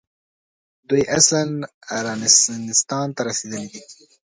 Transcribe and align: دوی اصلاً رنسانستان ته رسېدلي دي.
دوی 0.89 1.03
اصلاً 1.17 1.43
رنسانستان 2.05 3.07
ته 3.15 3.21
رسېدلي 3.29 3.67
دي. 3.73 3.81